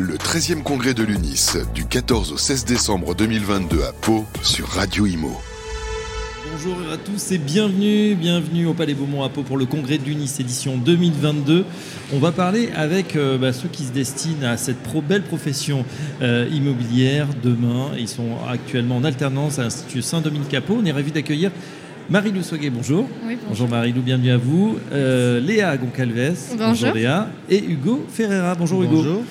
Le 0.00 0.14
13e 0.14 0.62
congrès 0.62 0.94
de 0.94 1.02
l'UNIS, 1.02 1.56
du 1.74 1.84
14 1.84 2.30
au 2.32 2.36
16 2.38 2.64
décembre 2.66 3.16
2022 3.16 3.82
à 3.82 3.92
Pau, 3.92 4.24
sur 4.42 4.68
Radio 4.68 5.06
Imo. 5.06 5.32
Bonjour 6.52 6.76
à 6.92 6.96
tous 6.96 7.32
et 7.32 7.38
bienvenue, 7.38 8.14
bienvenue 8.14 8.66
au 8.66 8.74
Palais 8.74 8.94
Beaumont 8.94 9.24
à 9.24 9.28
Pau 9.28 9.42
pour 9.42 9.56
le 9.56 9.66
congrès 9.66 9.98
de 9.98 10.04
l'UNIS 10.04 10.36
édition 10.38 10.76
2022. 10.76 11.64
On 12.12 12.18
va 12.20 12.30
parler 12.30 12.70
avec 12.76 13.16
euh, 13.16 13.38
bah, 13.38 13.52
ceux 13.52 13.66
qui 13.68 13.82
se 13.82 13.90
destinent 13.90 14.44
à 14.46 14.56
cette 14.56 14.78
pro- 14.78 15.02
belle 15.02 15.22
profession 15.24 15.84
euh, 16.22 16.48
immobilière 16.52 17.26
demain. 17.42 17.88
Ils 17.98 18.08
sont 18.08 18.36
actuellement 18.48 18.98
en 18.98 19.04
alternance 19.04 19.58
à 19.58 19.64
l'Institut 19.64 20.02
Saint-Dominique 20.02 20.54
à 20.54 20.60
Pau. 20.60 20.78
On 20.80 20.84
est 20.84 20.92
ravis 20.92 21.10
d'accueillir 21.12 21.50
Marie-Lou 22.08 22.42
Soguet, 22.44 22.70
bonjour. 22.70 23.02
Oui, 23.26 23.34
bonjour. 23.34 23.48
Bonjour 23.48 23.68
Marie-Lou, 23.68 24.00
bienvenue 24.02 24.30
à 24.30 24.38
vous. 24.38 24.78
Euh, 24.92 25.40
Léa 25.40 25.76
Goncalves, 25.76 26.38
Bonjour. 26.56 26.92
Léa. 26.92 27.28
Et 27.50 27.62
Hugo 27.62 28.06
Ferreira, 28.12 28.54
bonjour 28.54 28.82
Hugo. 28.84 29.22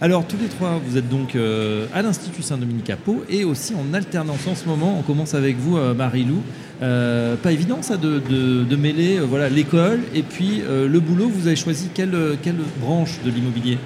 Alors, 0.00 0.26
tous 0.26 0.36
les 0.36 0.48
trois, 0.48 0.80
vous 0.84 0.98
êtes 0.98 1.08
donc 1.08 1.34
euh, 1.34 1.86
à 1.94 2.02
l'Institut 2.02 2.42
Saint-Dominique 2.42 2.90
à 2.90 2.96
Pau 2.96 3.24
et 3.30 3.44
aussi 3.44 3.74
en 3.74 3.94
alternance 3.94 4.46
en 4.46 4.54
ce 4.54 4.66
moment. 4.66 4.96
On 4.98 5.02
commence 5.02 5.34
avec 5.34 5.56
vous, 5.56 5.76
euh, 5.78 5.94
Marie-Lou. 5.94 6.42
Euh, 6.82 7.36
pas 7.36 7.52
évident, 7.52 7.80
ça, 7.80 7.96
de, 7.96 8.18
de- 8.28 8.64
de 8.64 8.76
mêler 8.76 9.20
voilà, 9.20 9.48
l'école 9.48 10.00
et 10.12 10.22
puis 10.22 10.60
le 10.66 11.00
boulot. 11.00 11.28
Vous 11.28 11.46
avez 11.46 11.56
choisi 11.56 11.88
quelle, 11.94 12.16
quelle 12.42 12.56
branche 12.80 13.20
de 13.24 13.30
l'immobilier? 13.30 13.78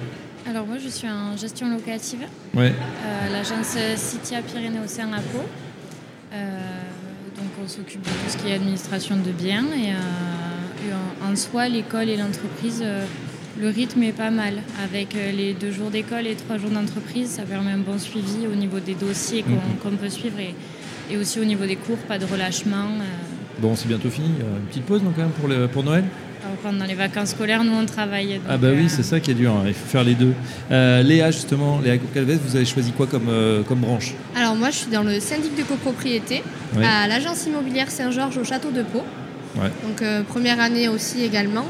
Alors 0.49 0.65
moi 0.65 0.77
je 0.83 0.89
suis 0.89 1.07
en 1.07 1.37
gestion 1.37 1.69
locative 1.69 2.21
Ouais. 2.55 2.73
l'agence 3.31 3.77
Citia 3.95 4.41
Pyrénées-Océan 4.41 5.13
à 5.13 5.19
Pau. 5.21 5.43
Donc 6.31 7.47
on 7.63 7.67
s'occupe 7.67 8.01
de 8.01 8.07
tout 8.09 8.29
ce 8.29 8.37
qui 8.37 8.49
est 8.49 8.55
administration 8.55 9.15
de 9.17 9.31
biens 9.31 9.65
et, 9.77 9.89
et 9.89 10.91
en, 11.23 11.31
en 11.31 11.35
soi 11.35 11.69
l'école 11.69 12.09
et 12.09 12.17
l'entreprise, 12.17 12.83
le 13.59 13.69
rythme 13.69 14.03
est 14.03 14.11
pas 14.11 14.29
mal. 14.31 14.55
Avec 14.83 15.15
euh, 15.15 15.31
les 15.31 15.53
deux 15.53 15.71
jours 15.71 15.89
d'école 15.89 16.27
et 16.27 16.35
trois 16.35 16.57
jours 16.57 16.69
d'entreprise, 16.71 17.29
ça 17.29 17.43
permet 17.43 17.71
un 17.71 17.77
bon 17.77 17.97
suivi 17.97 18.47
au 18.51 18.55
niveau 18.55 18.79
des 18.79 18.93
dossiers 18.95 19.43
qu'on 19.43 19.89
Mhm. 19.91 19.97
peut 19.97 20.09
suivre 20.09 20.39
et, 20.39 20.53
et 21.13 21.17
aussi 21.17 21.39
au 21.39 21.45
niveau 21.45 21.65
des 21.65 21.75
cours, 21.75 21.97
pas 21.97 22.17
de 22.19 22.25
relâchement. 22.25 22.75
euh. 22.99 23.61
Bon, 23.61 23.75
c'est 23.75 23.87
bientôt 23.87 24.09
fini. 24.09 24.29
Euh, 24.39 24.57
Une 24.59 24.65
petite 24.67 24.85
pause, 24.85 25.03
donc, 25.03 25.15
quand 25.15 25.21
même, 25.23 25.31
pour, 25.31 25.49
le- 25.49 25.67
pour 25.67 25.83
Noël? 25.83 26.05
Alors, 26.45 26.55
pendant 26.59 26.85
les 26.85 26.93
vacances 26.95 27.31
scolaires, 27.31 27.65
nous 27.65 27.73
on 27.73 27.85
travaille. 27.85 28.35
donc, 28.35 28.43
Ah, 28.47 28.57
bah 28.57 28.69
oui, 28.73 28.85
euh, 28.85 28.87
c'est 28.87 29.03
ça 29.03 29.19
qui 29.19 29.31
est 29.31 29.33
dur. 29.33 29.51
hein. 29.51 29.63
Il 29.67 29.73
faut 29.73 29.87
faire 29.89 30.05
les 30.05 30.15
deux. 30.15 30.31
Euh, 30.71 31.03
Léa, 31.03 31.31
justement, 31.31 31.81
Léa 31.83 31.97
Goncalves, 31.97 32.39
vous 32.45 32.55
avez 32.55 32.63
choisi 32.65 32.93
quoi 32.93 33.07
comme, 33.07 33.27
euh, 33.27 33.61
comme 33.63 33.79
branche? 33.79 34.13
Alors 34.37 34.55
moi 34.55 34.69
je 34.69 34.77
suis 34.77 34.89
dans 34.91 35.03
le 35.03 35.19
syndic 35.19 35.53
de 35.57 35.63
copropriété 35.63 36.41
Ouais. 36.77 36.85
à 36.85 37.07
l'agence 37.07 37.45
immobilière 37.45 37.91
Saint-Georges 37.91 38.37
au 38.37 38.45
château 38.45 38.71
de 38.71 38.83
Pau. 38.83 39.03
Ouais. 39.57 39.69
Donc 39.85 40.01
euh, 40.01 40.23
première 40.23 40.61
année 40.61 40.87
aussi 40.87 41.23
également. 41.25 41.65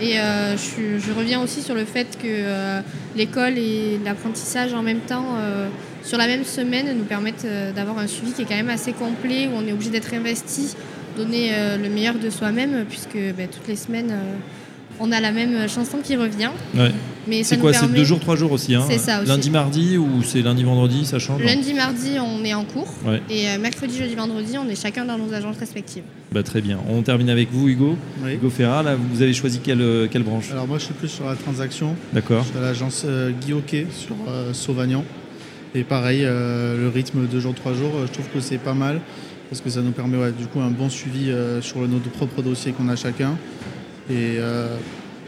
Et 0.00 0.18
euh, 0.18 0.56
je, 0.56 1.12
reviens 1.12 1.42
aussi 1.42 1.62
sur 1.62 1.74
le 1.74 1.84
fait 1.84 2.18
que 2.20 2.26
euh, 2.26 2.80
l'école 3.16 3.58
et 3.58 3.98
l'apprentissage 4.04 4.72
en 4.72 4.82
même 4.82 5.00
temps 5.00 5.26
euh, 5.38 5.68
sur 6.02 6.16
la 6.16 6.26
même 6.26 6.44
semaine 6.44 6.96
nous 6.96 7.04
permettent 7.04 7.46
d'avoir 7.74 7.98
un 7.98 8.06
suivi 8.06 8.32
qui 8.32 8.42
est 8.42 8.44
quand 8.46 8.56
même 8.56 8.70
assez 8.70 8.92
complet 8.92 9.48
où 9.48 9.56
on 9.56 9.66
est 9.66 9.72
obligé 9.72 9.90
d'être 9.90 10.14
investi, 10.14 10.74
donner 11.16 11.52
le 11.80 11.88
meilleur 11.90 12.14
de 12.14 12.30
soi-même 12.30 12.84
puisque 12.88 13.18
ben, 13.36 13.46
toutes 13.48 13.68
les 13.68 13.76
semaines 13.76 14.14
on 14.98 15.12
a 15.12 15.20
la 15.20 15.32
même 15.32 15.68
chanson 15.68 15.98
qui 16.02 16.16
revient. 16.16 16.50
Ouais. 16.74 16.92
Mais 17.26 17.42
C'est 17.42 17.58
quoi 17.58 17.72
C'est 17.74 17.92
deux 17.92 18.04
jours, 18.04 18.20
trois 18.20 18.36
jours 18.36 18.52
aussi, 18.52 18.74
hein 18.74 18.84
C'est 18.88 18.98
ça 18.98 19.20
aussi. 19.20 19.28
Lundi, 19.28 19.50
mardi 19.50 19.98
ou 19.98 20.22
c'est 20.22 20.40
lundi, 20.40 20.62
vendredi 20.62 21.04
Ça 21.04 21.18
change 21.18 21.40
non 21.40 21.46
Lundi, 21.46 21.74
mardi, 21.74 22.12
on 22.18 22.42
est 22.44 22.54
en 22.54 22.64
cours. 22.64 22.88
Ouais. 23.04 23.20
Et 23.28 23.58
mercredi, 23.58 23.98
jeudi, 23.98 24.14
vendredi, 24.14 24.56
on 24.56 24.68
est 24.68 24.80
chacun 24.80 25.04
dans 25.04 25.18
nos 25.18 25.32
agences 25.34 25.58
respectives. 25.58 26.04
Bah, 26.32 26.44
très 26.44 26.60
bien. 26.60 26.78
On 26.88 27.02
termine 27.02 27.28
avec 27.28 27.50
vous, 27.50 27.68
Hugo. 27.68 27.96
Oui. 28.22 28.34
Hugo 28.34 28.50
Ferrat, 28.50 28.84
là, 28.84 28.94
vous 28.94 29.22
avez 29.22 29.32
choisi 29.32 29.58
quelle, 29.58 29.80
euh, 29.80 30.06
quelle 30.08 30.22
branche? 30.22 30.52
Alors 30.52 30.68
moi 30.68 30.78
je 30.78 30.84
suis 30.84 30.94
plus 30.94 31.08
sur 31.08 31.24
la 31.26 31.34
transaction. 31.34 31.96
D'accord. 32.12 32.44
Je 32.44 32.50
suis 32.50 32.58
à 32.58 32.60
l'agence 32.60 33.02
euh, 33.04 33.32
Guy 33.32 33.52
Hockey 33.52 33.86
sur 33.90 34.14
euh, 34.28 34.52
Sauvagnan. 34.52 35.04
Et 35.74 35.82
pareil, 35.82 36.22
euh, 36.24 36.76
le 36.80 36.88
rythme 36.88 37.26
2 37.26 37.40
jours, 37.40 37.54
3 37.54 37.74
jours, 37.74 37.92
je 38.06 38.12
trouve 38.12 38.28
que 38.32 38.40
c'est 38.40 38.58
pas 38.58 38.74
mal. 38.74 39.00
Parce 39.48 39.60
que 39.60 39.70
ça 39.70 39.80
nous 39.80 39.90
permet 39.90 40.16
ouais, 40.18 40.30
du 40.30 40.46
coup 40.46 40.60
un 40.60 40.70
bon 40.70 40.88
suivi 40.88 41.32
sur 41.60 41.80
le, 41.80 41.88
notre 41.88 42.08
propre 42.08 42.40
dossier 42.40 42.70
qu'on 42.70 42.88
a 42.88 42.94
chacun. 42.94 43.36
Et 44.08 44.38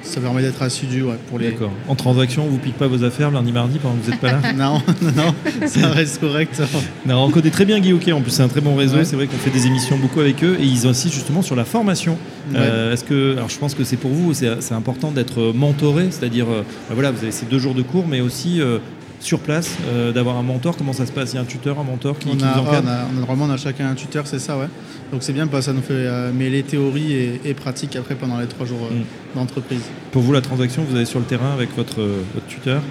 ça 0.03 0.21
permet 0.21 0.43
d'être 0.43 0.61
assidu 0.63 1.03
ouais, 1.03 1.15
pour 1.29 1.39
les. 1.39 1.53
D'accord. 1.53 1.71
En 1.89 1.95
transaction, 1.95 2.47
vous 2.47 2.59
piquez 2.59 2.77
pas 2.79 2.87
vos 2.89 3.05
affaires 3.05 3.31
lundi, 3.31 3.53
mardi 3.53 3.79
pendant 3.79 3.95
que 3.97 4.03
vous 4.05 4.11
n'êtes 4.11 4.21
pas 4.21 4.33
là 4.33 4.41
Non, 4.57 4.83
non, 5.01 5.13
non, 5.17 5.35
ça 5.67 5.89
reste 5.89 6.21
correct. 6.21 6.61
Non, 7.07 7.25
on 7.25 7.31
connaît 7.31 7.51
très 7.51 7.65
bien 7.65 7.81
Guy 7.81 7.93
Hockey, 7.93 8.13
en 8.13 8.21
plus 8.21 8.31
c'est 8.31 8.43
un 8.43 8.49
très 8.49 8.61
bon 8.61 8.75
réseau, 8.77 8.97
Ouais. 8.99 9.05
c'est 9.05 9.17
vrai 9.17 9.27
qu'on 9.27 9.37
fait 9.37 9.51
des 9.51 9.67
émissions 9.67 9.97
beaucoup 9.97 10.21
avec 10.21 10.43
eux 10.45 10.57
et 10.61 10.65
ils 10.65 10.87
insistent 10.87 11.15
justement 11.15 11.43
sur 11.43 11.57
la 11.57 11.65
formation. 11.65 12.13
Ouais. 12.53 12.57
Euh, 12.59 12.93
Est-ce 12.93 13.05
que, 13.05 13.33
alors 13.37 13.49
je 13.49 13.59
pense 13.59 13.75
que 13.75 13.85
c'est 13.85 13.97
pour 13.97 14.11
vous, 14.11 14.35
c'est 14.35 14.61
c'est 14.61 14.75
important 14.75 15.11
d'être 15.11 15.53
mentoré, 15.55 16.09
c'est-à-dire, 16.11 16.47
euh, 16.51 16.63
bah 16.89 16.95
voilà, 16.95 17.11
vous 17.11 17.23
avez 17.23 17.33
ces 17.33 17.47
deux 17.47 17.59
jours 17.59 17.75
de 17.75 17.83
cours, 17.83 18.07
mais 18.07 18.21
aussi 18.21 18.61
euh, 18.61 18.79
sur 19.23 19.39
place, 19.41 19.77
euh, 19.89 20.13
d'avoir 20.13 20.37
un 20.37 20.43
mentor. 20.43 20.77
Comment 20.77 20.93
ça 20.93 21.07
se 21.07 21.13
passe? 21.13 21.33
Il 21.33 21.37
y 21.37 21.39
a 21.39 21.43
un 21.43 21.47
tuteur, 21.47 21.79
un 21.79 21.85
mentor 21.85 22.19
qui, 22.19 22.29
On 22.29 22.37
qui 22.37 22.45
a, 22.45 22.61
encadre? 22.61 22.83
on, 22.85 22.91
a, 22.91 22.93
on 23.13 23.17
a- 23.17 23.21
normalement 23.27 23.45
on 23.47 23.51
a 23.51 23.57
chacun 23.57 23.89
un 23.89 23.95
tuteur, 23.95 24.27
c'est 24.27 24.39
ça, 24.39 24.59
ouais. 24.59 24.67
Donc 25.13 25.23
c'est 25.23 25.33
bien 25.33 25.47
parce 25.47 25.67
que 25.67 25.73
ça 25.73 25.77
nous 25.77 25.83
fait 25.83 25.93
euh, 25.93 26.33
mêler 26.33 26.63
théorie 26.63 27.13
et, 27.13 27.41
et 27.45 27.55
pratique 27.55 27.97
après 27.97 28.15
pendant 28.15 28.39
les 28.39 28.47
3 28.47 28.67
jours 28.67 28.89
euh, 28.91 28.95
Mm. 28.95 29.39
d'entreprise. 29.39 29.83
Pour 30.11 30.23
vous, 30.23 30.33
la 30.33 30.41
transaction, 30.41 30.85
vous 30.89 30.97
allez 30.97 31.05
sur 31.07 31.19
le 31.19 31.25
terrain 31.25 31.53
avec 31.53 31.75
votre, 31.77 32.01
votre 32.35 32.47
tuteur? 32.49 32.83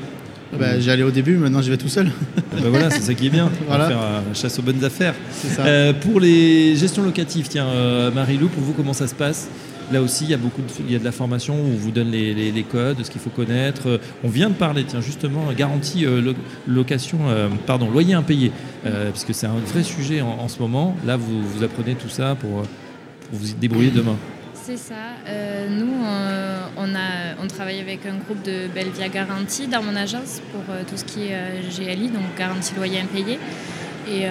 Bah, 0.60 0.80
J'y 0.80 0.90
allais 0.90 1.04
au 1.04 1.12
début, 1.12 1.38
maintenant 1.38 1.62
j'y 1.62 1.70
vais 1.70 1.78
tout 1.78 1.88
seul. 1.88 2.12
Bah 2.52 2.68
voilà, 2.70 2.90
c'est 2.90 3.02
ça 3.02 3.14
qui 3.14 3.28
est 3.28 3.30
bien. 3.30 3.50
Voilà. 3.68 3.88
faire 3.88 4.00
la 4.00 4.34
chasse 4.34 4.60
aux 4.60 4.62
bonnes 4.62 4.84
affaires. 4.84 5.14
Ça. 5.32 5.64
Pour 6.02 6.20
les 6.20 6.76
gestions 6.76 7.04
locatives, 7.04 7.48
tiens, 7.48 7.68
Marie-Lou, 8.14 8.50
pour 8.50 8.62
vous, 8.64 8.74
comment 8.74 8.92
ça 8.94 9.08
se 9.08 9.16
passe? 9.16 9.48
Là 9.92 10.02
aussi, 10.02 10.24
il 10.24 10.30
y 10.30 10.34
a 10.34 10.38
beaucoup 10.38 10.62
de, 10.62 10.68
il 10.80 10.92
y 10.92 10.96
a 10.96 11.00
de 11.00 11.04
la 11.04 11.12
formation 11.12 11.54
où 11.56 11.66
on 11.66 11.78
vous 11.78 11.92
donne 11.92 12.12
les, 12.12 12.66
codes, 12.70 13.04
ce 13.04 13.12
qu'il 13.12 13.20
faut 13.20 13.30
connaître. 13.30 13.88
Euh, 13.88 13.98
On 14.24 14.30
vient 14.30 14.50
de 14.50 14.54
parler, 14.56 14.86
tiens, 14.86 15.02
justement, 15.02 15.52
garantie 15.52 16.06
euh, 16.06 16.22
lo- 16.22 16.34
location, 16.66 17.18
euh, 17.28 17.50
pardon, 17.68 17.90
loyer 17.90 18.14
impayé, 18.14 18.52
euh, 18.86 19.10
parce 19.10 19.26
que 19.26 19.34
c'est 19.34 19.48
un 19.48 19.60
vrai 19.66 19.84
sujet 19.84 20.22
en, 20.22 20.48
ce 20.48 20.60
moment. 20.60 20.96
Là, 21.06 21.18
vous, 21.18 21.64
apprenez 21.64 21.96
tout 21.96 22.10
ça 22.10 22.36
pour, 22.36 22.64
vous 23.34 23.50
y 23.50 23.54
débrouiller 23.54 23.92
demain. 23.92 24.16
C'est 24.54 24.78
ça. 24.78 24.96
Nous, 25.70 25.92
on, 26.78 27.44
on 27.44 27.48
travaille 27.48 27.80
avec 27.80 28.06
un 28.06 28.16
groupe 28.16 28.44
de 28.44 28.68
Belvia 28.74 29.10
Garantie 29.10 29.68
dans 29.68 29.82
mon 29.84 29.96
agence 29.96 30.42
pour 30.52 30.62
tout 30.86 30.96
ce 30.96 31.04
qui 31.04 31.24
est 31.28 31.62
GLI, 31.76 32.10
donc 32.10 32.24
garantie 32.38 32.74
loyer 32.76 33.00
impayé. 33.00 33.40
Et 34.10 34.26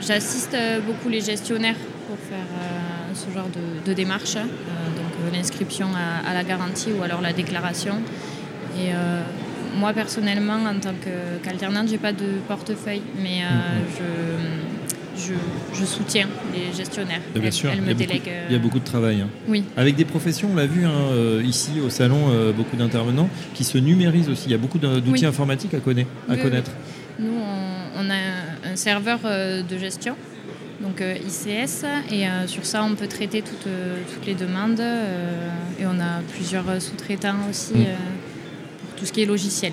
j'assiste 0.00 0.56
beaucoup 0.86 1.08
les 1.08 1.20
gestionnaires 1.20 1.76
pour 2.08 2.18
faire 2.28 2.46
ce 3.26 3.32
genre 3.34 3.48
de, 3.48 3.88
de 3.90 3.94
démarche, 3.94 4.36
hein. 4.36 4.46
Euh, 4.46 4.96
donc 4.98 5.12
euh, 5.32 5.36
l'inscription 5.36 5.88
à, 5.94 6.28
à 6.28 6.34
la 6.34 6.44
garantie 6.44 6.90
ou 6.98 7.02
alors 7.02 7.20
la 7.20 7.32
déclaration. 7.32 7.94
Et 8.78 8.92
euh, 8.92 9.22
moi 9.78 9.92
personnellement, 9.92 10.54
en 10.72 10.78
tant 10.80 10.94
qu'alternante, 11.42 11.88
j'ai 11.88 11.98
pas 11.98 12.12
de 12.12 12.26
portefeuille, 12.48 13.02
mais 13.22 13.42
euh, 13.42 13.48
je, 15.16 15.24
je, 15.24 15.34
je 15.78 15.84
soutiens 15.84 16.28
les 16.54 16.76
gestionnaires. 16.76 17.20
Bien 17.34 17.44
Elles- 17.44 17.52
sûr, 17.52 17.70
elles 17.70 17.78
il 17.78 17.82
y, 17.82 17.86
me 17.86 17.90
a 17.90 17.94
beaucoup, 17.94 18.06
délèguent. 18.06 18.32
il 18.48 18.52
y 18.52 18.56
a 18.56 18.58
beaucoup 18.58 18.78
de 18.80 18.84
travail. 18.84 19.20
hein. 19.20 19.28
Oui. 19.48 19.64
Avec 19.76 19.96
des 19.96 20.04
professions, 20.04 20.48
on 20.52 20.56
l'a 20.56 20.66
vu 20.66 20.84
hein, 20.84 21.40
ici 21.44 21.72
au 21.84 21.90
salon, 21.90 22.30
beaucoup 22.56 22.76
d'intervenants 22.76 23.28
qui 23.54 23.64
se 23.64 23.78
numérisent 23.78 24.28
aussi. 24.30 24.44
Il 24.46 24.52
y 24.52 24.54
a 24.54 24.58
beaucoup 24.58 24.78
d'outils 24.78 25.10
Oui. 25.10 25.26
informatiques 25.26 25.74
à, 25.74 25.80
connaître, 25.80 26.10
à 26.28 26.32
Oui, 26.34 26.40
connaître. 26.42 26.70
Nous, 27.18 27.30
on, 27.30 28.00
on 28.00 28.10
a 28.10 28.14
un- 28.72 28.76
serveur 28.76 29.18
de 29.22 29.78
gestion, 29.78 30.16
donc 30.82 31.00
euh, 31.00 31.14
ICS, 31.16 31.84
et 32.10 32.26
euh, 32.26 32.46
sur 32.46 32.64
ça, 32.66 32.82
on 32.84 32.94
peut 32.94 33.06
traiter 33.06 33.42
toutes, 33.42 33.66
euh, 33.66 33.98
toutes 34.12 34.26
les 34.26 34.34
demandes. 34.34 34.80
euh, 34.80 35.48
et 35.80 35.86
on 35.86 36.00
a 36.00 36.20
plusieurs 36.34 36.64
sous-traitants 36.80 37.48
aussi 37.50 37.72
Mm. 37.74 37.80
euh, 37.82 37.94
pour 38.86 38.98
tout 38.98 39.06
ce 39.06 39.12
qui 39.12 39.22
est 39.22 39.26
logiciel. 39.26 39.72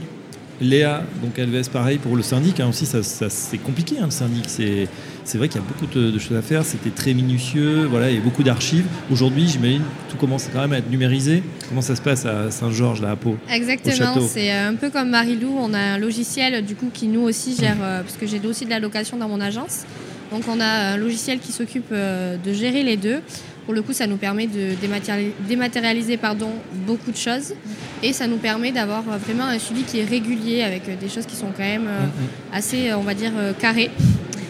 Léa, 0.62 1.04
donc 1.24 1.40
Alves, 1.40 1.70
pareil 1.70 2.00
pour 2.00 2.18
le 2.18 2.22
syndic 2.22 2.60
hein, 2.60 2.68
aussi, 2.68 2.86
ça, 2.86 3.02
ça- 3.02 3.30
c'est 3.30 3.58
compliqué 3.60 3.96
hein, 4.00 4.06
le 4.06 4.12
syndic. 4.12 4.44
C'est, 4.48 4.90
c'est 5.24 5.38
vrai 5.38 5.48
qu'il 5.48 5.62
y 5.62 5.64
a 5.64 5.68
beaucoup 5.68 5.86
de, 5.86 6.12
de 6.12 6.20
choses 6.20 6.36
à 6.38 6.42
faire. 6.42 6.66
C'était 6.66 6.90
très 6.90 7.14
minutieux, 7.14 7.86
voilà, 7.86 8.10
il 8.10 8.16
y 8.16 8.18
a 8.18 8.22
beaucoup 8.22 8.44
d'archives. 8.44 8.86
Aujourd'hui, 9.10 9.48
j'imagine, 9.48 9.84
tout 10.10 10.18
commence 10.18 10.48
quand 10.52 10.60
même 10.60 10.74
à 10.74 10.80
être 10.80 10.90
numérisé. 10.90 11.44
Comment 11.70 11.82
ça 11.82 11.96
se 11.96 12.02
passe 12.02 12.26
à 12.26 12.52
Saint-Georges, 12.52 13.02
là, 13.02 13.12
à 13.12 13.16
Pau 13.16 13.38
Au 13.50 13.54
Exactement, 13.54 14.20
c'est 14.28 14.52
un 14.52 14.76
peu 14.76 14.90
comme 14.90 15.10
Marilou, 15.12 15.56
on 15.58 15.74
a 15.74 15.80
un 15.80 15.98
logiciel 15.98 16.66
du 16.66 16.76
coup 16.76 16.90
qui 16.94 17.08
nous 17.08 17.22
aussi 17.22 17.56
gère, 17.56 17.78
euh, 17.82 18.02
parce 18.02 18.18
que 18.18 18.28
j'ai 18.28 18.42
aussi 18.46 18.66
de 18.66 18.70
la 18.70 18.80
location 18.80 19.16
dans 19.18 19.30
mon 19.30 19.40
agence. 19.40 19.86
Donc 20.32 20.44
on 20.48 20.60
a 20.60 20.94
un 20.94 20.98
logiciel 20.98 21.40
qui 21.40 21.52
s'occupe 21.52 21.92
euh, 21.92 22.38
de 22.38 22.54
gérer 22.54 22.84
les 22.84 22.98
deux. 22.98 23.22
Pour 23.66 23.74
le 23.74 23.82
coup, 23.82 23.94
ça 23.94 24.08
nous 24.08 24.18
permet 24.18 24.48
de 24.48 24.74
dématéri- 24.82 25.32
dématérialiser 25.48 26.18
pardon, 26.18 26.52
beaucoup 26.88 27.12
de 27.12 27.18
choses 27.18 27.54
et 28.02 28.14
ça 28.14 28.26
nous 28.28 28.38
permet 28.38 28.72
d'avoir 28.72 29.04
euh, 29.08 29.18
vraiment 29.18 29.46
un 29.46 29.60
suivi 29.60 29.84
qui 29.84 30.00
est 30.00 30.06
régulier 30.06 30.64
avec 30.64 30.88
euh, 30.88 30.96
des 30.96 31.10
choses 31.10 31.26
qui 31.26 31.36
sont 31.36 31.52
quand 31.56 31.64
même 31.64 31.88
euh, 31.88 32.06
assez, 32.54 32.90
euh, 32.90 32.98
on 32.98 33.04
va 33.04 33.14
dire, 33.14 33.32
carrées. 33.60 33.92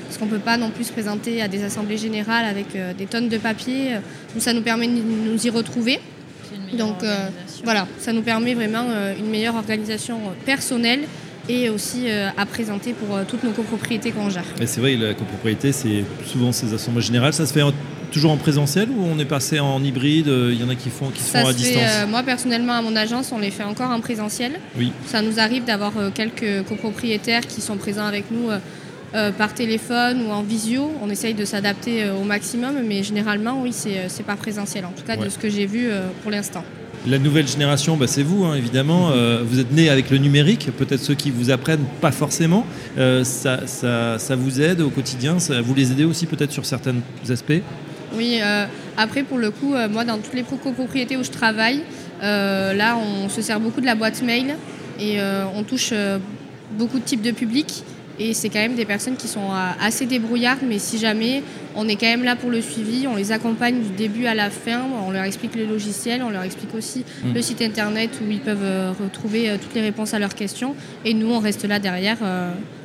Parce 0.05 0.17
qu'on 0.17 0.25
ne 0.25 0.31
peut 0.31 0.39
pas 0.39 0.57
non 0.57 0.69
plus 0.69 0.85
se 0.85 0.91
présenter 0.91 1.41
à 1.41 1.47
des 1.47 1.63
assemblées 1.63 1.97
générales 1.97 2.45
avec 2.45 2.67
des 2.97 3.05
tonnes 3.05 3.29
de 3.29 3.37
papier. 3.37 3.91
Donc 4.33 4.41
ça 4.41 4.53
nous 4.53 4.61
permet 4.61 4.87
de 4.87 4.93
nous 4.93 5.45
y 5.45 5.49
retrouver. 5.51 5.99
Donc, 6.73 7.03
euh. 7.03 7.27
Voilà, 7.63 7.87
ça 7.99 8.11
nous 8.13 8.21
permet 8.21 8.53
vraiment 8.53 8.85
une 9.19 9.29
meilleure 9.29 9.55
organisation 9.55 10.19
personnelle 10.45 11.01
et 11.49 11.69
aussi 11.69 12.03
euh, 12.09 12.29
à 12.37 12.45
présenter 12.45 12.93
pour 12.93 13.15
euh, 13.17 13.23
toutes 13.27 13.43
nos 13.43 13.51
copropriétés 13.51 14.11
qu'on 14.11 14.29
gère. 14.29 14.45
Et 14.61 14.67
c'est 14.67 14.79
vrai, 14.79 14.95
la 14.95 15.13
copropriété, 15.13 15.71
c'est 15.73 16.05
souvent 16.25 16.51
ces 16.51 16.73
assemblées 16.73 17.01
générales. 17.01 17.33
Ça 17.33 17.45
se 17.45 17.51
fait 17.53 17.61
en- 17.63 17.73
toujours 18.11 18.31
en 18.31 18.37
présentiel 18.37 18.89
ou 18.89 19.03
on 19.03 19.19
est 19.19 19.25
passé 19.25 19.59
en 19.59 19.83
hybride 19.83 20.27
Il 20.27 20.59
y 20.59 20.63
en 20.63 20.69
a 20.69 20.75
qui 20.75 20.89
font 20.89 21.09
qui 21.09 21.21
Ça 21.21 21.41
sont 21.41 21.47
à 21.49 21.51
se 21.53 21.57
fait, 21.57 21.63
distance. 21.63 21.83
euh, 22.03 22.07
moi 22.07 22.23
personnellement 22.23 22.73
à 22.73 22.81
mon 22.81 22.95
agence, 22.95 23.31
on 23.31 23.37
les 23.39 23.51
fait 23.51 23.63
encore 23.63 23.91
en 23.91 23.99
présentiel. 23.99 24.53
Oui. 24.77 24.91
Ça 25.05 25.21
nous 25.21 25.39
arrive 25.39 25.63
d'avoir 25.65 25.95
euh, 25.97 26.09
quelques 26.13 26.63
copropriétaires 26.67 27.45
qui 27.45 27.61
sont 27.61 27.77
présents 27.77 28.05
avec 28.05 28.25
nous 28.31 28.49
euh, 28.49 28.57
euh, 29.15 29.31
par 29.31 29.53
téléphone 29.53 30.23
ou 30.27 30.31
en 30.31 30.41
visio. 30.43 30.91
On 31.03 31.09
essaye 31.09 31.33
de 31.35 31.45
s'adapter 31.45 32.03
euh, 32.03 32.15
au 32.15 32.23
maximum, 32.23 32.75
mais 32.87 33.03
généralement 33.03 33.61
oui, 33.61 33.71
c'est 33.73 33.97
euh, 33.97 34.23
par 34.25 34.37
présentiel. 34.37 34.85
En 34.85 34.91
tout 34.91 35.03
cas 35.05 35.15
Ouais. 35.17 35.25
de 35.25 35.29
ce 35.29 35.37
que 35.37 35.49
j'ai 35.49 35.65
vu 35.67 35.87
euh, 35.89 36.07
pour 36.23 36.31
l'instant. 36.31 36.63
La 37.07 37.17
nouvelle 37.17 37.47
génération, 37.47 37.95
bah, 37.95 38.07
c'est 38.07 38.23
vous, 38.23 38.43
hein, 38.43 38.55
évidemment. 38.55 39.11
Euh, 39.11 39.41
vous 39.43 39.59
êtes 39.59 39.71
né 39.71 39.89
avec 39.89 40.09
le 40.09 40.17
numérique. 40.17 40.69
Peut-être 40.77 40.99
ceux 41.01 41.15
qui 41.15 41.31
vous 41.31 41.49
apprennent, 41.49 41.85
pas 42.01 42.11
forcément. 42.11 42.65
Euh, 42.97 43.23
ça, 43.23 43.65
ça, 43.67 44.19
ça 44.19 44.35
vous 44.35 44.59
aide 44.59 44.81
au 44.81 44.89
quotidien? 44.89 45.39
Ça, 45.39 45.61
vous 45.61 45.73
les 45.73 45.91
aidez 45.91 46.03
aussi 46.03 46.25
peut-être 46.25 46.51
sur 46.51 46.65
certains 46.65 46.95
aspects? 47.29 47.61
Oui, 48.15 48.39
euh, 48.41 48.65
après 48.97 49.23
pour 49.23 49.37
le 49.37 49.51
coup, 49.51 49.75
euh, 49.75 49.87
moi 49.87 50.03
dans 50.03 50.17
toutes 50.17 50.33
les 50.33 50.43
copropriétés 50.43 51.15
où 51.15 51.23
je 51.23 51.29
travaille, 51.29 51.81
euh, 52.23 52.73
là 52.73 52.97
on 52.97 53.29
se 53.29 53.41
sert 53.41 53.59
beaucoup 53.59 53.81
de 53.81 53.85
la 53.85 53.93
boîte 53.93 54.23
mail 54.23 54.55
et 54.99 55.21
euh, 55.21 55.45
on 55.55 55.61
touche 55.63 55.91
euh, 55.93 56.17
beaucoup 56.71 56.97
de 56.97 57.03
types 57.03 57.21
de 57.21 57.31
public. 57.31 57.83
Et 58.19 58.33
c'est 58.33 58.49
quand 58.49 58.59
même 58.59 58.75
des 58.75 58.83
personnes 58.85 59.15
qui 59.15 59.27
sont 59.29 59.49
euh, 59.51 59.71
assez 59.81 60.05
débrouillardes, 60.05 60.59
mais 60.67 60.77
si 60.77 60.97
jamais, 60.97 61.41
on 61.75 61.87
est 61.87 61.95
quand 61.95 62.05
même 62.07 62.23
là 62.25 62.35
pour 62.35 62.49
le 62.49 62.59
suivi, 62.61 63.07
on 63.07 63.15
les 63.15 63.31
accompagne 63.31 63.81
du 63.81 63.89
début 63.95 64.25
à 64.25 64.35
la 64.35 64.49
fin, 64.49 64.81
on 65.07 65.11
leur 65.11 65.23
explique 65.23 65.55
le 65.55 65.65
logiciel, 65.65 66.21
on 66.23 66.29
leur 66.29 66.43
explique 66.43 66.75
aussi 66.75 67.05
Mm. 67.23 67.33
le 67.33 67.41
site 67.41 67.61
internet 67.61 68.09
où 68.21 68.29
ils 68.29 68.39
peuvent 68.41 68.57
euh, 68.63 68.91
retrouver 69.01 69.49
euh, 69.49 69.55
toutes 69.61 69.73
les 69.73 69.81
réponses 69.81 70.13
à 70.13 70.19
leurs 70.19 70.35
questions. 70.35 70.75
Et 71.05 71.13
nous, 71.13 71.31
on 71.31 71.39
reste 71.39 71.63
là 71.65 71.79
derrière 71.79 72.17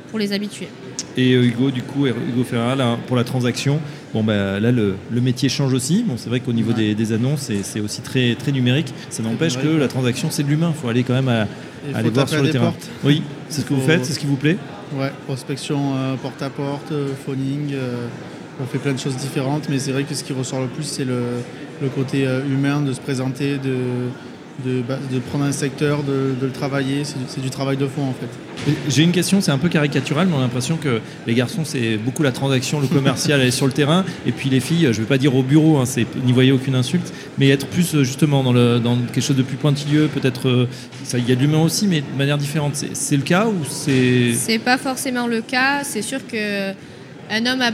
pour 0.09 0.19
les 0.19 0.31
habituer. 0.31 0.67
Et 1.17 1.31
Hugo, 1.31 1.71
du 1.71 1.81
coup, 1.81 2.05
Hugo 2.07 2.43
Ferrara, 2.43 2.75
là, 2.75 2.97
pour 3.07 3.15
la 3.17 3.23
transaction, 3.23 3.79
bon, 4.13 4.23
bah, 4.23 4.59
là, 4.59 4.71
le, 4.71 4.95
le 5.11 5.21
métier 5.21 5.49
change 5.49 5.73
aussi. 5.73 6.03
Bon, 6.07 6.15
c'est 6.17 6.29
vrai 6.29 6.39
qu'au 6.39 6.53
niveau 6.53 6.71
Ouais. 6.71 6.77
des, 6.77 6.95
des 6.95 7.11
annonces, 7.13 7.41
c'est- 7.41 7.63
c'est 7.63 7.79
aussi 7.79 8.01
très, 8.01 8.35
très 8.35 8.51
numérique. 8.51 8.93
Ça 9.09 9.23
n'empêche 9.23 9.57
que 9.57 9.67
la 9.67 9.87
transaction, 9.87 10.29
c'est 10.31 10.43
de 10.43 10.49
l'humain. 10.49 10.73
Il 10.75 10.81
faut 10.81 10.87
aller 10.89 11.03
quand 11.03 11.13
même 11.13 11.27
à, 11.29 11.47
aller 11.93 12.09
voir 12.09 12.27
sur 12.29 12.41
le 12.43 12.49
terrain. 12.51 12.65
portes. 12.65 12.87
Oui, 13.03 13.21
c'est 13.49 13.61
ce 13.61 13.65
que 13.65 13.73
vous 13.73 13.81
faites, 13.85 14.05
c'est 14.05 14.13
ce 14.13 14.19
qui 14.19 14.25
vous 14.25 14.35
plaît 14.37 14.57
Ouais, 14.93 15.11
prospection 15.25 15.95
euh, 15.95 16.15
porte-à-porte, 16.15 16.91
euh, 16.91 17.09
phoning. 17.25 17.73
euh, 17.73 18.07
on 18.61 18.65
fait 18.65 18.77
plein 18.77 18.93
de 18.93 18.99
choses 18.99 19.17
différentes, 19.17 19.67
mais 19.67 19.79
c'est 19.79 19.91
vrai 19.91 20.03
que 20.03 20.13
ce 20.13 20.23
qui 20.23 20.31
ressort 20.31 20.61
le 20.61 20.67
plus, 20.67 20.83
c'est 20.83 21.03
le, 21.03 21.21
le 21.81 21.89
côté 21.89 22.25
euh, 22.25 22.41
humain 22.45 22.81
de 22.81 22.93
se 22.93 23.01
présenter, 23.01 23.57
de, 23.57 23.75
de, 24.63 24.81
bah, 24.81 24.97
de 25.11 25.19
prendre 25.19 25.45
un 25.45 25.51
secteur, 25.51 26.03
de, 26.03 26.33
de 26.39 26.45
le 26.45 26.51
travailler. 26.51 27.03
C'est 27.03 27.41
du, 27.41 27.49
travail 27.49 27.77
de 27.77 27.87
fond 27.87 28.03
en 28.03 28.13
fait. 28.13 28.71
J'ai 28.87 29.03
une 29.03 29.11
question, 29.11 29.41
c'est 29.41 29.51
un 29.51 29.57
peu 29.57 29.69
caricatural, 29.69 30.27
mais 30.27 30.35
on 30.35 30.39
a 30.39 30.43
l'impression 30.43 30.77
que 30.77 31.01
les 31.27 31.33
garçons, 31.33 31.63
c'est 31.65 31.97
beaucoup 31.97 32.23
la 32.23 32.31
transaction, 32.31 32.79
le 32.79 32.87
commercial, 32.87 33.39
aller 33.41 33.51
sur 33.51 33.65
le 33.65 33.73
terrain, 33.73 34.05
et 34.25 34.31
puis 34.31 34.49
les 34.49 34.59
filles, 34.59 34.83
je 34.83 34.87
ne 34.87 34.93
vais 34.93 35.05
pas 35.05 35.17
dire 35.17 35.35
au 35.35 35.43
bureau, 35.43 35.77
hein, 35.77 35.85
c'est 35.85 36.05
n'y 36.23 36.31
voyez 36.31 36.51
aucune 36.51 36.75
insulte, 36.75 37.11
mais 37.37 37.49
être 37.49 37.67
plus 37.67 38.01
justement 38.03 38.43
dans, 38.43 38.53
le, 38.53 38.79
dans 38.79 38.97
quelque 38.97 39.21
chose 39.21 39.35
de 39.35 39.43
plus 39.43 39.57
pointilleux, 39.57 40.07
peut-être, 40.07 40.47
euh, 40.47 40.67
ça, 41.03 41.17
il 41.17 41.27
y 41.27 41.31
a 41.31 41.35
de 41.35 41.41
l'humain 41.41 41.61
aussi, 41.61 41.87
mais 41.87 42.01
de 42.01 42.17
manière 42.17 42.37
différente. 42.37 42.75
C'est 42.75 42.95
c'est 42.95 43.17
le 43.17 43.23
cas 43.23 43.45
ou 43.47 43.65
c'est... 43.69 44.33
C'est 44.33 44.59
pas 44.59 44.77
forcément 44.77 45.27
le 45.27 45.41
cas. 45.41 45.83
C'est 45.83 46.01
sûr 46.01 46.25
que 46.25 46.71
un 47.29 47.45
homme 47.45 47.61
a, 47.61 47.71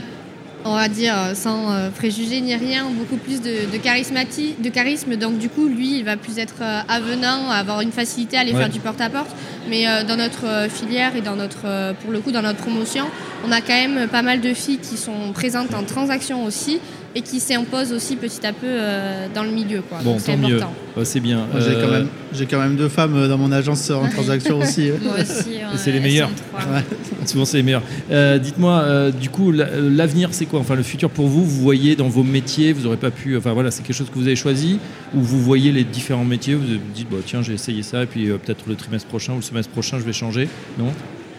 on 0.64 0.74
va 0.74 0.88
dire, 0.88 1.14
sans 1.34 1.72
euh, 1.72 1.90
préjugés 1.90 2.40
ni 2.40 2.54
rien, 2.54 2.84
beaucoup 2.90 3.16
plus 3.16 3.40
de, 3.40 3.70
de, 3.72 3.78
charismati- 3.78 4.60
de 4.60 4.68
charisme. 4.68 5.16
Donc 5.16 5.38
du 5.38 5.48
coup, 5.48 5.66
lui, 5.66 5.98
il 5.98 6.04
va 6.04 6.16
plus 6.16 6.38
être 6.38 6.56
euh, 6.62 6.80
avenant, 6.88 7.50
avoir 7.50 7.80
une 7.80 7.92
facilité 7.92 8.36
à 8.36 8.40
aller 8.40 8.52
Ouais. 8.52 8.58
faire 8.60 8.68
du 8.68 8.80
porte-à-porte. 8.80 9.30
Mais 9.68 9.88
euh, 9.88 10.04
dans 10.04 10.16
notre 10.16 10.46
euh, 10.46 10.68
filière 10.68 11.16
et 11.16 11.20
dans 11.20 11.36
notre, 11.36 11.64
euh, 11.66 11.92
pour 11.94 12.10
le 12.12 12.20
coup, 12.20 12.32
dans 12.32 12.42
notre 12.42 12.58
promotion, 12.58 13.06
on 13.46 13.50
a 13.52 13.60
quand 13.60 13.74
même 13.74 14.08
pas 14.08 14.22
mal 14.22 14.40
de 14.40 14.54
filles 14.54 14.78
qui 14.78 14.96
sont 14.96 15.32
présentes 15.34 15.74
en 15.74 15.82
transaction 15.82 16.44
aussi 16.44 16.78
et 17.14 17.20
qui 17.22 17.40
s'imposent 17.40 17.92
aussi 17.92 18.16
petit 18.16 18.46
à 18.46 18.52
peu 18.52 18.66
euh, 18.66 19.26
dans 19.34 19.42
le 19.44 19.50
milieu. 19.50 19.82
Quoi. 19.82 19.98
Bon, 20.02 20.18
c'est 20.18 20.32
tant 20.32 20.38
mieux. 20.38 20.56
important. 20.56 20.74
Ouais, 20.96 21.04
c'est 21.04 21.20
bien. 21.20 21.46
J'ai 21.58 21.66
Euh, 21.68 21.84
quand, 21.86 21.90
même- 21.92 22.08
j'ai 22.32 22.46
quand 22.46 22.58
même 22.58 22.76
deux 22.76 22.88
femmes 22.88 23.16
euh, 23.16 23.28
dans 23.28 23.36
mon 23.38 23.52
agence 23.52 23.90
en 23.90 24.08
transaction 24.08 24.58
aussi. 24.58 24.90
Moi 25.02 25.14
aussi. 25.20 25.56
on 25.72 25.76
c'est 25.76 25.92
les 25.92 26.00
meilleurs. 26.00 26.30
Ouais. 26.54 26.82
Souvent, 27.26 27.44
c'est 27.44 27.58
les 27.58 27.62
meilleurs. 27.62 27.82
Euh, 28.10 28.38
Dites-moi, 28.38 28.72
euh, 28.80 29.10
du 29.10 29.28
coup, 29.30 29.52
la- 29.52 29.68
l'avenir, 29.78 30.30
c'est 30.32 30.46
quoi? 30.46 30.60
Enfin, 30.60 30.74
le 30.74 30.82
futur 30.82 31.10
pour 31.10 31.26
vous, 31.28 31.44
vous 31.44 31.60
voyez 31.62 31.96
dans 31.96 32.08
vos 32.08 32.22
métiers, 32.22 32.72
vous 32.72 32.82
n'aurez 32.84 32.96
pas 32.96 33.10
pu. 33.10 33.36
Enfin, 33.36 33.52
voilà, 33.52 33.70
c'est 33.70 33.82
quelque 33.82 33.96
chose 33.96 34.08
que 34.10 34.18
vous 34.18 34.26
avez 34.26 34.36
choisi, 34.36 34.78
ou 35.14 35.20
vous 35.20 35.40
voyez 35.40 35.70
les 35.72 35.84
différents 35.84 36.24
métiers, 36.24 36.54
vous 36.54 36.66
vous 36.66 36.78
dites, 36.94 37.08
bah, 37.10 37.18
tiens, 37.24 37.42
j'ai 37.42 37.52
essayé 37.54 37.82
ça, 37.82 38.02
et 38.02 38.06
puis 38.06 38.28
euh, 38.30 38.38
peut-être 38.38 38.64
le 38.68 38.74
trimestre 38.74 39.08
prochain 39.08 39.32
ou 39.34 39.36
le 39.36 39.42
semestre 39.42 39.70
prochain, 39.72 39.98
je 39.98 40.04
vais 40.04 40.12
changer. 40.12 40.48
Non? 40.78 40.92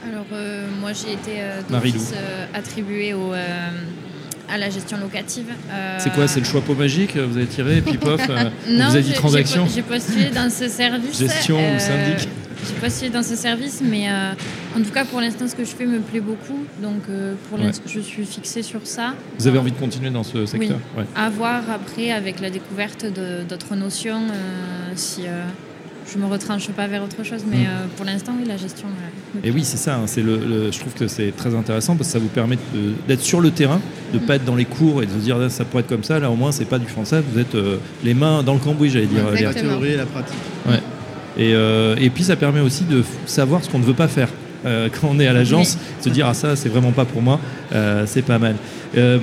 Alors, 0.08 0.26
euh, 0.34 0.68
moi, 0.82 0.92
j'ai 0.94 1.14
été 1.14 1.40
euh, 1.42 1.62
d'office, 1.70 2.14
euh, 2.16 2.46
attribuée 2.54 3.14
au, 3.14 3.34
euh, 3.34 3.70
à 4.50 4.58
la 4.58 4.70
gestion 4.70 4.98
locative. 4.98 5.46
Euh, 5.72 5.98
C'est 6.00 6.12
quoi 6.14 6.28
C'est 6.28 6.40
le 6.40 6.46
choix 6.46 6.62
pot 6.62 6.76
magique 6.76 7.16
Vous 7.18 7.38
avez 7.38 7.48
tiré, 7.48 7.78
et 7.80 7.82
puis 7.82 7.98
pof, 7.98 8.22
euh, 8.30 8.50
Non, 8.70 8.90
vous 8.90 8.96
avez 8.96 9.02
dit 9.04 9.14
transaction 9.14 9.66
J'ai 9.74 9.82
po- 9.82 9.94
j'ai 9.94 10.00
postulé 10.00 10.30
dans 10.30 10.50
ce 10.50 10.68
service. 10.68 11.22
euh, 11.22 11.28
Gestion 11.28 11.58
ou 11.76 11.80
syndic 11.80 12.28
J'ai 12.68 12.74
postulé 12.80 13.10
dans 13.10 13.24
ce 13.24 13.36
service, 13.36 13.82
mais 13.84 14.10
euh, 14.10 14.32
en 14.78 14.82
tout 14.82 14.92
cas, 14.92 15.06
pour 15.06 15.20
l'instant, 15.22 15.48
ce 15.48 15.56
que 15.56 15.64
je 15.66 15.72
fais 15.76 15.86
me 15.86 16.00
plaît 16.00 16.20
beaucoup. 16.22 16.66
Donc, 16.82 17.02
euh, 17.10 17.34
pour 17.50 17.60
Ouais. 17.60 17.66
l'instant, 17.66 17.84
je 17.88 18.00
suis 18.00 18.26
fixée 18.26 18.62
sur 18.64 18.82
ça. 18.86 19.14
Vous 19.40 19.48
avez 19.48 19.60
envie 19.60 19.72
de 19.72 19.78
continuer 19.80 20.10
dans 20.10 20.24
ce 20.24 20.46
secteur? 20.46 20.78
Ouais. 20.98 21.04
À 21.16 21.30
voir 21.30 21.62
après, 21.74 22.12
avec 22.12 22.40
la 22.40 22.50
découverte 22.50 23.06
d'autres 23.50 23.76
notions, 23.76 24.22
euh, 24.32 24.92
si 24.96 25.22
euh, 25.28 25.44
je 26.12 26.18
me 26.18 26.26
retranche 26.26 26.68
pas 26.70 26.88
vers 26.88 27.04
autre 27.04 27.24
chose. 27.24 27.42
Mais 27.50 27.58
Mm. 27.58 27.68
euh, 27.68 27.86
pour 27.96 28.06
l'instant, 28.06 28.34
oui, 28.40 28.46
la 28.48 28.58
gestion. 28.58 28.88
euh, 28.88 29.40
Et 29.48 29.52
oui, 29.52 29.64
c'est 29.64 29.78
ça. 29.78 29.96
hein, 29.96 30.04
c'est 30.06 30.22
le, 30.22 30.38
le- 30.38 30.72
je 30.72 30.80
trouve 30.80 30.94
que 30.94 31.08
c'est 31.08 31.32
très 31.36 31.54
intéressant 31.56 31.96
parce 31.96 32.08
que 32.10 32.14
ça 32.14 32.20
vous 32.20 32.28
permet 32.28 32.58
d'être 33.08 33.22
sur 33.22 33.42
le 33.42 33.52
terrain, 33.52 33.80
de 34.14 34.20
pas 34.20 34.36
être 34.36 34.46
dans 34.46 34.56
les 34.56 34.66
cours 34.66 35.02
et 35.04 35.06
de 35.06 35.12
se 35.12 35.18
dire 35.18 35.38
ah, 35.42 35.50
ça 35.50 35.66
pourrait 35.66 35.82
être 35.82 35.90
comme 35.90 36.04
ça. 36.04 36.20
Là, 36.20 36.30
au 36.32 36.36
moins, 36.36 36.52
c'est 36.52 36.66
pas 36.66 36.80
du 36.80 36.88
français. 36.88 37.22
Vous 37.32 37.40
êtes 37.40 37.56
euh, 37.56 37.78
les 38.04 38.14
mains 38.14 38.44
dans 38.44 38.54
le 38.54 38.60
cambouis, 38.60 38.90
j'allais 38.90 39.06
dire. 39.08 39.24
La 39.32 39.54
théorie 39.54 39.90
et 39.94 39.98
la 39.98 40.06
pratique. 40.06 40.36
Et, 41.36 41.54
euh, 41.56 41.96
et 42.00 42.10
puis 42.12 42.24
ça 42.24 42.36
permet 42.36 42.60
aussi 42.60 42.84
de 42.84 43.04
savoir 43.26 43.64
ce 43.64 43.70
qu'on 43.70 43.80
ne 43.80 43.84
veut 43.86 43.96
pas 43.96 44.08
faire. 44.08 44.30
Euh, 44.66 44.90
quand 44.90 45.10
on 45.12 45.20
est 45.20 45.28
à 45.28 45.34
l'agence, 45.34 45.78
se 46.02 46.10
dire 46.10 46.26
ah 46.28 46.34
ça 46.34 46.56
c'est 46.56 46.70
vraiment 46.70 46.92
pas 46.92 47.06
pour 47.06 47.22
moi, 47.22 47.40
euh, 47.74 48.04
c'est 48.08 48.22
pas 48.22 48.40
mal. 48.40 48.56
Euh, 48.96 49.18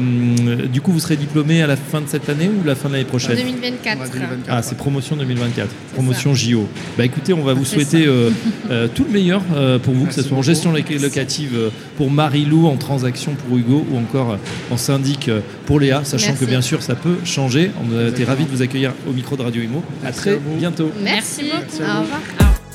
du 0.73 0.81
coup, 0.81 0.91
vous 0.93 0.99
serez 0.99 1.17
diplômé 1.17 1.63
à 1.63 1.67
la 1.69 1.77
fin 1.77 2.01
de 2.01 2.09
cette 2.09 2.29
année 2.29 2.49
ou 2.49 2.67
la 2.67 2.75
fin 2.75 2.89
de 2.89 2.95
l'année 2.95 3.05
prochaine 3.05 3.37
2024. 3.37 4.01
Ouais, 4.01 4.09
2024, 4.13 4.45
Ah, 4.49 4.63
c'est 4.63 4.77
promotion 4.77 5.15
2024, 5.17 5.69
promotion 5.95 6.35
JO. 6.35 6.69
Bah 6.99 7.05
écoutez, 7.05 7.33
on 7.33 7.43
va 7.45 7.55
vous 7.55 7.65
souhaiter 7.65 8.05
euh, 8.07 8.31
euh, 8.71 8.89
tout 8.93 9.05
le 9.05 9.11
meilleur 9.11 9.43
euh, 9.55 9.79
pour 9.79 9.95
vous, 9.95 10.07
que 10.07 10.13
ce 10.15 10.23
soit 10.23 10.37
en 10.37 10.43
gestion 10.43 10.73
loca- 10.73 10.99
locative 11.01 11.53
euh, 11.55 11.69
pour 11.97 12.11
Marie-Lou, 12.11 12.67
en 12.67 12.77
transaction 12.77 13.33
pour 13.35 13.57
Hugo 13.57 13.87
ou 13.93 13.97
encore 13.99 14.33
euh, 14.33 14.37
en 14.73 14.77
syndic 14.77 15.29
euh, 15.29 15.41
pour 15.67 15.79
Léa, 15.79 16.03
sachant 16.03 16.29
Merci. 16.31 16.45
que 16.45 16.51
bien 16.51 16.61
sûr 16.63 16.83
ça 16.83 16.97
peut 16.97 17.17
changer. 17.25 17.71
On 17.81 17.97
a 17.97 18.09
été 18.09 18.25
ravis 18.25 18.45
de 18.45 18.51
vous 18.51 18.63
accueillir 18.63 18.93
au 19.09 19.13
micro 19.13 19.37
de 19.37 19.43
Radio 19.43 19.63
Imo. 19.63 19.85
À 20.03 20.07
Merci 20.07 20.21
très 20.21 20.33
à 20.35 20.39
bientôt. 20.59 20.91
Merci 21.01 21.45
Merci, 21.45 21.79
beaucoup. 21.79 21.83
Au 21.91 22.01
revoir. 22.03 22.21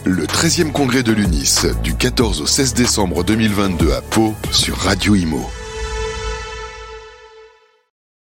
Le 0.08 0.28
13e 0.28 0.72
congrès 0.72 1.02
de 1.02 1.12
l'UNIS 1.12 1.66
du 1.82 1.96
14 1.96 2.40
au 2.42 2.46
16 2.46 2.76
décembre 2.76 3.24
2022 3.24 3.92
à 3.92 4.02
Pau 4.02 4.36
sur 4.52 4.78
Radio 4.78 5.16
Imo. 5.16 5.50